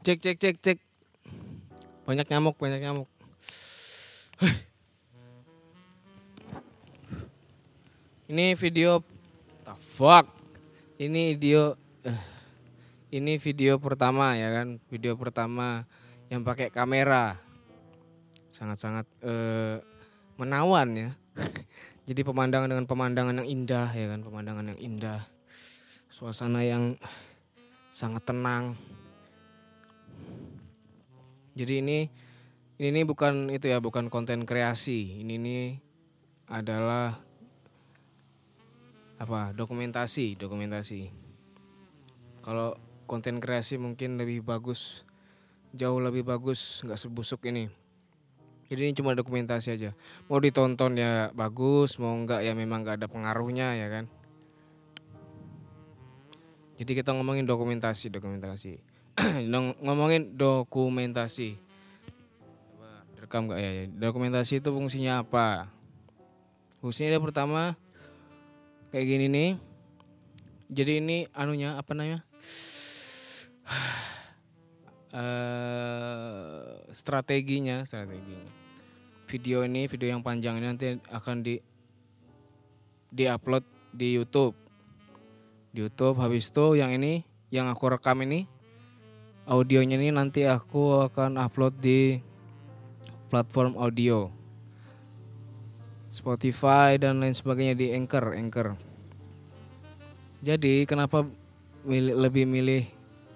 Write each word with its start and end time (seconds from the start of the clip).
Cek 0.00 0.16
cek 0.16 0.36
cek 0.40 0.56
cek. 0.64 0.78
Banyak 2.08 2.24
nyamuk, 2.32 2.56
banyak 2.56 2.80
nyamuk. 2.80 3.04
Ini 8.32 8.56
video 8.56 9.04
the 9.60 9.76
fuck. 9.76 10.24
Ini 10.96 11.36
video 11.36 11.76
eh, 12.08 12.22
ini 13.12 13.36
video 13.36 13.76
pertama 13.76 14.40
ya 14.40 14.48
kan, 14.48 14.80
video 14.88 15.20
pertama 15.20 15.84
yang 16.32 16.48
pakai 16.48 16.72
kamera. 16.72 17.36
Sangat-sangat 18.48 19.04
eh, 19.20 19.84
menawan 20.40 20.96
ya. 20.96 21.10
Jadi 22.08 22.24
pemandangan 22.24 22.72
dengan 22.72 22.88
pemandangan 22.88 23.44
yang 23.44 23.48
indah 23.52 23.92
ya 23.92 24.16
kan, 24.16 24.24
pemandangan 24.24 24.64
yang 24.72 24.80
indah. 24.80 25.28
Suasana 26.08 26.64
yang 26.64 26.96
sangat 27.92 28.24
tenang. 28.24 28.80
Jadi 31.60 31.84
ini 31.84 32.08
ini 32.80 33.00
bukan 33.04 33.52
itu 33.52 33.68
ya, 33.68 33.84
bukan 33.84 34.08
konten 34.08 34.48
kreasi. 34.48 35.20
Ini 35.20 35.36
nih 35.36 35.64
adalah 36.48 37.20
apa? 39.20 39.52
Dokumentasi, 39.52 40.40
dokumentasi. 40.40 41.12
Kalau 42.40 42.72
konten 43.04 43.44
kreasi 43.44 43.76
mungkin 43.76 44.16
lebih 44.16 44.40
bagus, 44.40 45.04
jauh 45.76 46.00
lebih 46.00 46.24
bagus, 46.24 46.80
nggak 46.80 46.96
sebusuk 46.96 47.44
ini. 47.52 47.68
Jadi 48.72 48.80
ini 48.88 48.92
cuma 48.96 49.12
dokumentasi 49.12 49.76
aja. 49.76 49.92
Mau 50.32 50.40
ditonton 50.40 50.96
ya 50.96 51.28
bagus, 51.36 52.00
mau 52.00 52.16
enggak 52.16 52.40
ya 52.40 52.56
memang 52.56 52.80
nggak 52.80 53.04
ada 53.04 53.08
pengaruhnya 53.12 53.76
ya 53.76 53.92
kan. 53.92 54.08
Jadi 56.80 56.96
kita 56.96 57.12
ngomongin 57.12 57.44
dokumentasi, 57.44 58.08
dokumentasi. 58.08 58.89
ngomongin 59.84 60.36
dokumentasi. 60.36 61.56
Coba 62.72 63.04
direkam 63.16 63.48
nggak 63.48 63.60
ya? 63.60 63.70
Dokumentasi 63.88 64.60
itu 64.60 64.70
fungsinya 64.72 65.22
apa? 65.24 65.68
Fungsinya 66.80 67.16
yang 67.16 67.24
pertama 67.24 67.76
kayak 68.94 69.06
gini 69.06 69.26
nih. 69.28 69.50
Jadi 70.70 70.92
ini 71.02 71.16
anunya 71.34 71.74
apa 71.74 71.90
namanya? 71.92 72.22
uh, 75.10 76.78
strateginya, 77.00 77.82
strateginya. 77.82 78.50
Video 79.30 79.62
ini, 79.62 79.86
video 79.86 80.10
yang 80.10 80.22
panjang 80.22 80.58
ini 80.58 80.66
nanti 80.66 80.86
akan 81.10 81.42
di 81.42 81.58
di-upload 83.10 83.66
di 83.90 84.14
YouTube. 84.14 84.54
Di 85.70 85.86
YouTube 85.86 86.18
habis 86.18 86.50
itu 86.50 86.78
yang 86.78 86.94
ini 86.94 87.22
yang 87.50 87.66
aku 87.70 87.90
rekam 87.90 88.22
ini 88.22 88.46
audionya 89.48 89.96
ini 89.96 90.12
nanti 90.12 90.44
aku 90.44 91.06
akan 91.08 91.40
upload 91.40 91.78
di 91.80 92.20
platform 93.30 93.78
audio. 93.78 94.28
Spotify 96.10 96.98
dan 96.98 97.22
lain 97.22 97.32
sebagainya 97.32 97.78
di 97.78 97.86
Anchor, 97.94 98.34
Anchor. 98.34 98.74
Jadi 100.42 100.82
kenapa 100.82 101.22
milih, 101.86 102.18
lebih 102.18 102.44
milih 102.50 102.82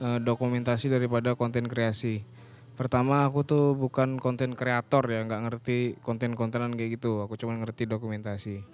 uh, 0.02 0.18
dokumentasi 0.18 0.90
daripada 0.90 1.38
konten 1.38 1.70
kreasi? 1.70 2.26
Pertama 2.74 3.22
aku 3.22 3.46
tuh 3.46 3.78
bukan 3.78 4.18
konten 4.18 4.58
kreator 4.58 5.06
ya, 5.06 5.22
nggak 5.22 5.42
ngerti 5.46 5.94
konten-kontenan 6.02 6.74
kayak 6.74 6.98
gitu. 6.98 7.22
Aku 7.22 7.38
cuma 7.38 7.54
ngerti 7.54 7.86
dokumentasi. 7.86 8.66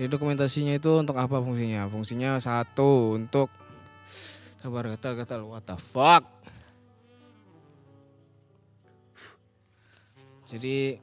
Jadi 0.00 0.08
dokumentasinya 0.08 0.72
itu 0.72 0.96
untuk 0.96 1.20
apa 1.20 1.36
fungsinya? 1.44 1.84
Fungsinya 1.92 2.40
satu 2.40 3.20
untuk 3.20 3.52
sabar 4.62 4.86
gatal-gatal. 4.94 5.42
What 5.50 5.66
the 5.66 5.74
fuck? 5.74 6.22
Jadi 10.46 11.02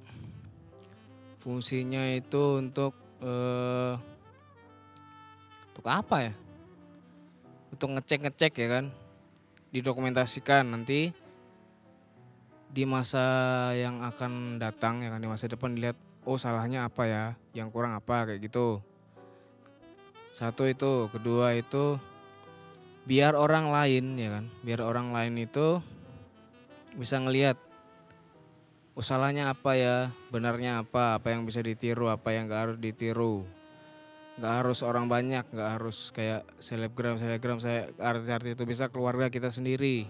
fungsinya 1.44 2.08
itu 2.16 2.56
untuk 2.56 2.96
uh, 3.20 4.00
untuk 5.76 5.86
apa 5.92 6.32
ya? 6.32 6.34
Untuk 7.76 8.00
ngecek-ngecek 8.00 8.54
ya 8.56 8.68
kan? 8.80 8.86
Didokumentasikan 9.76 10.64
nanti 10.72 11.12
di 12.70 12.88
masa 12.88 13.26
yang 13.76 14.06
akan 14.08 14.62
datang 14.62 15.04
ya 15.04 15.10
kan 15.10 15.20
di 15.20 15.28
masa 15.28 15.50
depan 15.50 15.74
dilihat 15.74 15.98
oh 16.30 16.38
salahnya 16.38 16.86
apa 16.86 17.10
ya 17.10 17.24
yang 17.58 17.74
kurang 17.74 17.98
apa 17.98 18.30
kayak 18.30 18.46
gitu 18.46 18.78
satu 20.38 20.70
itu 20.70 21.10
kedua 21.10 21.58
itu 21.58 21.98
biar 23.10 23.34
orang 23.34 23.74
lain 23.74 24.14
ya 24.22 24.30
kan? 24.38 24.46
Biar 24.62 24.86
orang 24.86 25.10
lain 25.10 25.42
itu 25.42 25.82
bisa 26.94 27.18
ngelihat 27.18 27.58
oh 28.94 29.02
salahnya 29.02 29.50
apa 29.50 29.74
ya? 29.74 30.14
Benarnya 30.30 30.86
apa? 30.86 31.18
Apa 31.18 31.34
yang 31.34 31.50
bisa 31.50 31.66
ditiru? 31.66 32.14
Apa 32.14 32.38
yang 32.38 32.46
gak 32.46 32.70
harus 32.70 32.78
ditiru? 32.78 33.50
Nggak 34.38 34.54
harus 34.64 34.80
orang 34.88 35.12
banyak 35.12 35.52
nggak 35.52 35.70
harus 35.76 36.16
kayak 36.16 36.48
selebgram 36.64 37.20
selebgram 37.20 37.58
saya 37.58 37.90
artis-artis 37.98 38.54
itu. 38.54 38.64
Bisa 38.64 38.88
keluarga 38.94 39.28
kita 39.28 39.50
sendiri 39.50 40.06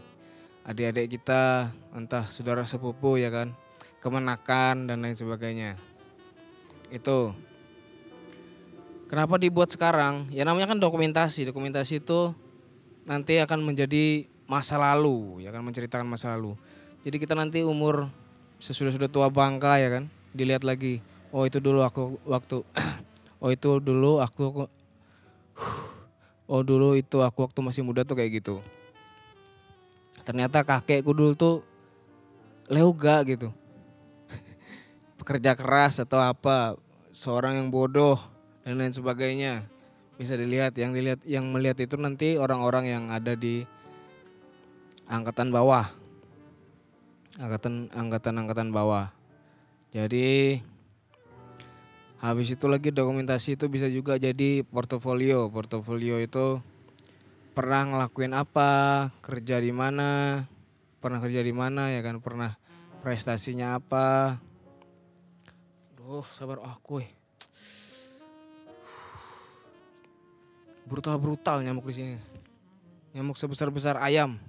adik-adik 0.69 1.17
kita 1.17 1.73
entah 1.95 2.27
saudara 2.27 2.67
sepupu 2.67 3.15
ya 3.15 3.31
kan? 3.31 3.55
Kemenakan 4.03 4.91
dan 4.91 5.01
lain 5.01 5.15
sebagainya. 5.15 5.79
Itu. 6.91 7.33
Kenapa 9.09 9.41
dibuat 9.41 9.73
sekarang? 9.73 10.29
Ya 10.29 10.45
namanya 10.45 10.69
kan 10.69 10.77
dokumentasi. 10.77 11.49
Dokumentasi 11.49 12.05
itu 12.05 12.37
nanti 13.09 13.41
akan 13.41 13.65
menjadi 13.65 14.29
masa 14.45 14.77
lalu 14.77 15.41
ya 15.41 15.49
kan 15.49 15.65
menceritakan 15.65 16.05
masa 16.05 16.37
lalu. 16.37 16.53
Jadi 17.01 17.17
kita 17.17 17.33
nanti 17.33 17.65
umur 17.65 18.05
sesudah 18.61 18.93
sudah 18.93 19.09
tua 19.09 19.33
bangka 19.33 19.81
ya 19.81 19.89
kan 19.89 20.05
dilihat 20.29 20.61
lagi 20.61 21.01
oh 21.33 21.41
itu 21.49 21.57
dulu 21.57 21.81
aku 21.81 22.21
waktu 22.29 22.61
oh 23.41 23.49
itu 23.49 23.81
dulu 23.81 24.21
aku 24.21 24.69
oh 26.45 26.61
dulu 26.61 26.93
itu 26.93 27.17
aku 27.25 27.49
waktu 27.49 27.59
masih 27.65 27.81
muda 27.81 28.05
tuh 28.05 28.13
kayak 28.13 28.45
gitu. 28.45 28.61
Ternyata 30.21 30.61
kakekku 30.61 31.09
dulu 31.09 31.33
tuh 31.33 31.65
leuga 32.69 33.25
gitu. 33.25 33.49
Pekerja 35.17 35.57
keras 35.57 35.97
atau 35.97 36.21
apa 36.21 36.77
seorang 37.09 37.57
yang 37.57 37.73
bodoh 37.73 38.21
dan 38.61 38.77
lain 38.77 38.93
sebagainya 38.93 39.65
bisa 40.19 40.35
dilihat 40.35 40.75
yang 40.75 40.91
dilihat 40.91 41.23
yang 41.23 41.47
melihat 41.47 41.79
itu 41.79 41.95
nanti 41.95 42.35
orang-orang 42.35 42.91
yang 42.91 43.03
ada 43.07 43.39
di 43.39 43.63
angkatan 45.07 45.49
bawah 45.49 45.87
angkatan 47.39 47.87
angkatan 47.95 48.35
angkatan 48.35 48.69
bawah 48.75 49.15
jadi 49.95 50.59
habis 52.19 52.51
itu 52.51 52.67
lagi 52.67 52.91
dokumentasi 52.91 53.55
itu 53.55 53.71
bisa 53.71 53.87
juga 53.87 54.19
jadi 54.19 54.67
portofolio 54.67 55.47
portofolio 55.47 56.19
itu 56.19 56.59
pernah 57.59 57.83
ngelakuin 57.83 58.31
apa, 58.31 58.71
kerja 59.19 59.59
di 59.59 59.75
mana, 59.75 60.47
pernah 61.03 61.19
kerja 61.19 61.43
di 61.43 61.51
mana 61.51 61.91
ya 61.91 61.99
kan, 61.99 62.23
pernah 62.23 62.55
prestasinya 63.03 63.75
apa. 63.75 64.39
Duh, 65.99 66.23
sabar 66.39 66.63
aku. 66.63 67.03
Eh. 67.03 67.18
Brutal-brutal 70.89 71.61
nyamuk 71.61 71.85
di 71.87 71.93
sini. 71.93 72.15
Nyamuk 73.13 73.37
sebesar-besar 73.37 74.01
ayam. 74.01 74.41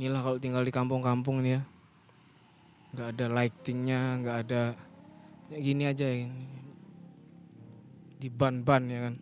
Inilah 0.00 0.20
kalau 0.24 0.38
tinggal 0.42 0.66
di 0.66 0.72
kampung-kampung 0.74 1.44
ini 1.44 1.60
ya. 1.60 1.62
Gak 2.90 3.14
ada 3.14 3.26
lightingnya, 3.30 4.18
gak 4.26 4.38
ada 4.48 4.62
ya 5.50 5.58
gini 5.58 5.82
aja 5.82 6.06
ya 6.06 6.30
di 8.20 8.28
ban-ban 8.30 8.86
ya 8.86 8.98
kan 9.10 9.14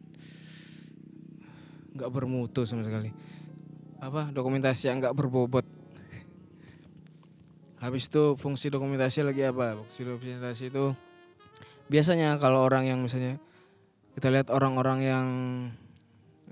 nggak 1.97 2.11
bermutu 2.13 2.69
sama 2.69 2.85
sekali 2.85 3.15
apa 3.97 4.29
dokumentasi 4.35 4.93
yang 4.93 5.01
nggak 5.01 5.17
berbobot 5.17 5.65
habis 7.79 8.11
itu 8.11 8.35
fungsi 8.39 8.71
dokumentasi 8.71 9.23
lagi 9.23 9.47
apa? 9.47 9.79
Fungsi 9.83 10.03
dokumentasi 10.07 10.71
itu 10.71 10.95
biasanya 11.89 12.37
kalau 12.37 12.67
orang 12.67 12.85
yang 12.87 13.01
misalnya 13.01 13.41
kita 14.19 14.29
lihat 14.29 14.51
orang-orang 14.51 14.99
yang 15.01 15.29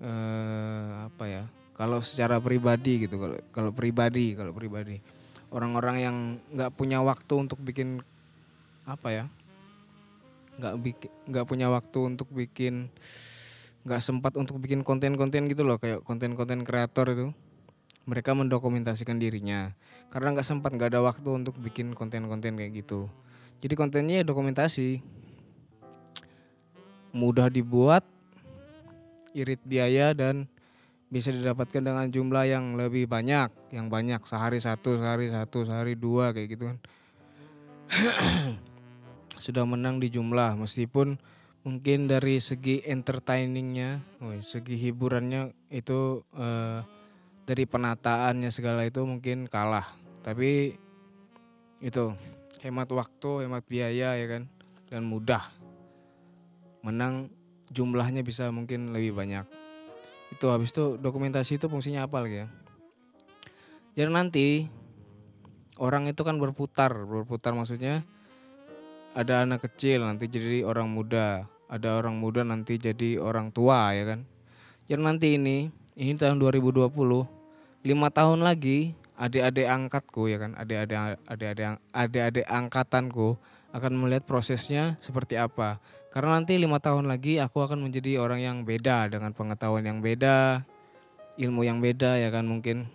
eh, 0.01 0.91
apa 1.11 1.25
ya 1.27 1.45
kalau 1.77 2.01
secara 2.01 2.41
pribadi 2.41 3.05
gitu 3.05 3.21
kalau 3.21 3.37
kalau 3.51 3.71
pribadi 3.75 4.39
kalau 4.39 4.55
pribadi. 4.55 4.99
Orang-orang 5.47 5.97
yang 6.03 6.17
nggak 6.53 6.75
punya 6.75 6.99
waktu 7.01 7.35
untuk 7.39 7.63
bikin 7.63 8.03
apa 8.83 9.09
ya 9.15 9.25
nggak 10.57 10.75
bikin 10.81 11.11
nggak 11.29 11.47
punya 11.47 11.67
waktu 11.69 11.99
untuk 12.17 12.29
bikin 12.33 12.89
nggak 13.87 14.03
sempat 14.03 14.35
untuk 14.35 14.59
bikin 14.59 14.83
konten-konten 14.83 15.47
gitu 15.47 15.63
loh 15.63 15.79
kayak 15.79 16.03
konten-konten 16.03 16.67
kreator 16.67 17.07
itu 17.13 17.27
mereka 18.07 18.33
mendokumentasikan 18.33 19.19
dirinya. 19.19 19.75
Karena 20.09 20.33
nggak 20.33 20.47
sempat 20.47 20.71
nggak 20.73 20.95
ada 20.95 21.03
waktu 21.03 21.27
untuk 21.35 21.59
bikin 21.59 21.93
konten-konten 21.93 22.55
kayak 22.55 22.87
gitu. 22.87 23.11
Jadi 23.59 23.75
kontennya 23.75 24.23
ya 24.23 24.25
dokumentasi. 24.25 25.03
Mudah 27.11 27.51
dibuat 27.51 28.07
irit 29.35 29.61
biaya 29.67 30.15
dan 30.15 30.49
bisa 31.11 31.31
didapatkan 31.31 31.83
dengan 31.83 32.07
jumlah 32.11 32.45
yang 32.47 32.79
lebih 32.79 33.11
banyak, 33.11 33.51
yang 33.75 33.91
banyak 33.91 34.23
sehari 34.23 34.63
satu, 34.63 34.99
sehari 34.99 35.31
satu, 35.31 35.67
sehari 35.67 35.95
dua 35.99 36.31
kayak 36.31 36.49
gitu 36.57 36.65
kan. 36.71 36.79
Sudah 39.45 39.67
menang 39.67 39.99
di 39.99 40.11
jumlah. 40.11 40.59
Meskipun 40.59 41.19
mungkin 41.67 42.07
dari 42.07 42.39
segi 42.39 42.83
entertainingnya, 42.87 44.03
segi 44.43 44.79
hiburannya 44.79 45.55
itu 45.71 46.23
eh, 46.35 46.96
dari 47.47 47.65
penataannya 47.65 48.51
segala 48.51 48.83
itu 48.83 49.07
mungkin 49.07 49.47
kalah. 49.47 49.87
Tapi 50.21 50.75
itu 51.81 52.05
hemat 52.61 52.91
waktu, 52.91 53.47
hemat 53.47 53.63
biaya 53.65 54.19
ya 54.19 54.27
kan 54.27 54.51
dan 54.91 55.07
mudah. 55.07 55.47
Menang 56.83 57.31
jumlahnya 57.71 58.23
bisa 58.27 58.51
mungkin 58.51 58.91
lebih 58.95 59.15
banyak 59.15 59.47
itu 60.35 60.47
habis 60.51 60.75
itu 60.75 60.99
dokumentasi 60.99 61.59
itu 61.59 61.67
fungsinya 61.71 62.07
apa 62.07 62.23
lagi 62.23 62.43
ya 62.43 62.49
jadi 63.97 64.11
nanti 64.11 64.67
orang 65.79 66.11
itu 66.11 66.23
kan 66.27 66.37
berputar 66.37 66.93
berputar 67.07 67.55
maksudnya 67.55 68.03
ada 69.17 69.47
anak 69.47 69.65
kecil 69.65 70.05
nanti 70.05 70.29
jadi 70.29 70.67
orang 70.67 70.91
muda 70.91 71.47
ada 71.67 71.99
orang 71.99 72.19
muda 72.19 72.43
nanti 72.45 72.79
jadi 72.79 73.19
orang 73.23 73.55
tua 73.55 73.95
ya 73.95 74.05
kan 74.05 74.21
jadi 74.91 75.01
nanti 75.03 75.39
ini 75.39 75.71
ini 75.97 76.13
tahun 76.19 76.39
2020 76.43 76.91
lima 77.87 78.11
tahun 78.11 78.43
lagi 78.43 78.99
adik-adik 79.15 79.71
angkatku 79.71 80.27
ya 80.27 80.43
kan 80.43 80.59
adik-adik 80.59 81.23
adik-adik 81.31 81.79
adik-adik 81.95 82.47
angkatanku 82.51 83.39
akan 83.71 83.93
melihat 83.95 84.27
prosesnya 84.27 84.99
seperti 84.99 85.39
apa 85.39 85.79
karena 86.17 86.41
nanti 86.41 86.57
lima 86.57 86.81
tahun 86.81 87.13
lagi 87.13 87.37
aku 87.37 87.61
akan 87.61 87.85
menjadi 87.85 88.17
orang 88.17 88.41
yang 88.41 88.57
beda 88.65 89.05
dengan 89.13 89.37
pengetahuan 89.37 89.85
yang 89.85 90.01
beda, 90.01 90.65
ilmu 91.37 91.61
yang 91.61 91.85
beda 91.85 92.17
ya 92.17 92.33
kan 92.33 92.49
mungkin 92.49 92.89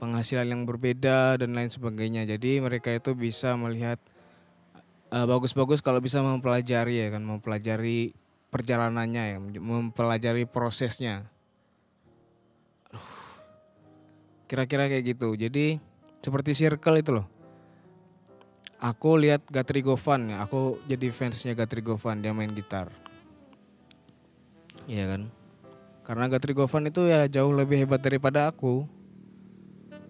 penghasilan 0.00 0.48
yang 0.48 0.64
berbeda 0.64 1.36
dan 1.44 1.52
lain 1.52 1.68
sebagainya. 1.68 2.24
Jadi 2.24 2.56
mereka 2.64 2.88
itu 2.88 3.12
bisa 3.12 3.52
melihat 3.52 4.00
uh, 5.12 5.28
bagus-bagus 5.28 5.84
kalau 5.84 6.00
bisa 6.00 6.24
mempelajari 6.24 7.04
ya 7.04 7.12
kan, 7.12 7.20
mempelajari 7.20 8.16
perjalanannya 8.48 9.36
ya, 9.36 9.38
mempelajari 9.60 10.48
prosesnya. 10.48 11.28
Kira-kira 14.44 14.88
kayak 14.88 15.16
gitu. 15.16 15.32
Jadi 15.34 15.80
seperti 16.20 16.56
circle 16.56 17.00
itu 17.00 17.10
loh. 17.16 17.26
Aku 18.80 19.16
lihat 19.16 19.44
Gatri 19.48 19.80
Govan 19.80 20.32
ya. 20.34 20.44
Aku 20.44 20.80
jadi 20.84 21.08
fansnya 21.08 21.56
Gatri 21.56 21.80
Govan 21.80 22.20
dia 22.20 22.36
main 22.36 22.52
gitar. 22.52 22.92
Iya 24.84 25.16
kan? 25.16 25.22
Karena 26.04 26.28
Gatri 26.28 26.52
Govan 26.52 26.92
itu 26.92 27.08
ya 27.08 27.24
jauh 27.24 27.52
lebih 27.56 27.80
hebat 27.80 28.04
daripada 28.04 28.52
aku. 28.52 28.84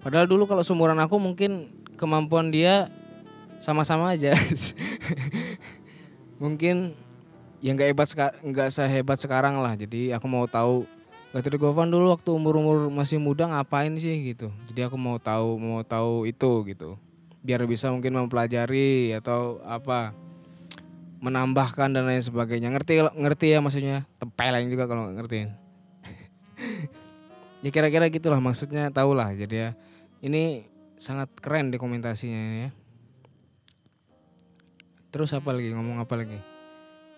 Padahal 0.03 0.27
dulu 0.27 0.51
kalau 0.51 0.67
seumuran 0.67 0.99
aku 0.99 1.17
mungkin 1.23 1.71
kemampuan 1.95 2.51
dia 2.51 2.91
sama-sama 3.63 4.13
aja. 4.13 4.35
Mungkin 6.43 6.93
ya 7.65 7.73
nggak 7.73 7.89
hebat 7.95 8.09
nggak 8.43 8.69
sehebat 8.75 9.19
sekarang 9.23 9.63
lah. 9.63 9.73
Jadi 9.79 10.13
aku 10.13 10.27
mau 10.29 10.45
tahu 10.45 10.85
Gatri 11.35 11.59
Govan 11.59 11.91
dulu 11.91 12.15
waktu 12.15 12.31
umur 12.31 12.63
umur 12.63 12.79
masih 12.95 13.19
muda 13.19 13.51
ngapain 13.51 13.91
sih 13.99 14.15
gitu. 14.31 14.55
Jadi 14.71 14.87
aku 14.87 14.95
mau 14.95 15.19
tahu 15.19 15.59
mau 15.59 15.83
tahu 15.83 16.31
itu 16.31 16.63
gitu. 16.71 16.95
Biar 17.43 17.59
bisa 17.67 17.91
mungkin 17.91 18.15
mempelajari 18.15 19.11
atau 19.19 19.59
apa 19.67 20.15
menambahkan 21.19 21.91
dan 21.91 22.07
lain 22.07 22.23
sebagainya. 22.23 22.71
Ngerti 22.71 23.03
ngerti 23.19 23.47
ya 23.51 23.59
maksudnya? 23.59 24.07
Tempeleng 24.23 24.71
juga 24.71 24.87
kalau 24.87 25.11
ngertiin. 25.11 25.51
Ya 27.65 27.73
kira-kira 27.73 28.13
gitulah 28.13 28.45
maksudnya 28.45 28.93
tahulah. 28.93 29.33
Jadi 29.33 29.57
ya 29.57 29.71
ini 30.21 30.69
sangat 31.01 31.33
keren 31.41 31.73
dokumentasinya 31.73 32.37
ini 32.37 32.59
ya. 32.69 32.71
Terus 35.09 35.33
apa 35.33 35.51
lagi? 35.51 35.73
Ngomong 35.73 35.97
apa 35.97 36.13
lagi? 36.13 36.37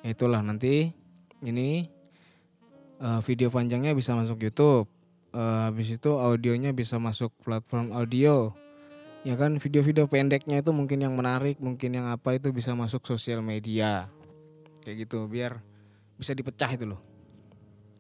Ya 0.06 0.14
itulah 0.14 0.46
nanti 0.46 0.94
ini 1.42 1.90
uh, 3.00 3.20
video 3.24 3.48
panjangnya 3.52 3.92
bisa 3.92 4.12
masuk 4.16 4.40
YouTube. 4.40 4.88
Uh, 5.36 5.68
habis 5.68 5.92
itu 5.92 6.10
audionya 6.16 6.72
bisa 6.72 6.96
masuk 6.96 7.32
platform 7.44 7.92
audio. 7.92 8.56
Ya 9.26 9.34
kan 9.34 9.58
video-video 9.58 10.06
pendeknya 10.06 10.62
itu 10.62 10.70
mungkin 10.70 11.02
yang 11.02 11.12
menarik 11.18 11.58
mungkin 11.58 11.98
yang 11.98 12.06
apa 12.08 12.38
itu 12.38 12.54
bisa 12.54 12.72
masuk 12.72 13.04
sosial 13.04 13.42
media. 13.42 14.06
Kayak 14.86 15.08
gitu 15.08 15.26
biar 15.26 15.60
bisa 16.16 16.32
dipecah 16.32 16.70
itu 16.72 16.86
loh. 16.88 17.02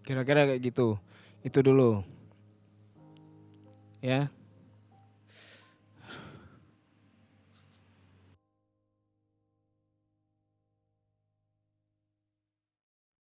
Kira-kira 0.06 0.46
kayak 0.46 0.62
gitu. 0.62 0.96
Itu 1.42 1.60
dulu. 1.66 2.00
Ya 4.00 4.30